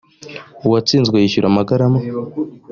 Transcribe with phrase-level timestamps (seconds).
[0.65, 1.99] uwatsinzwe yishyura amagarama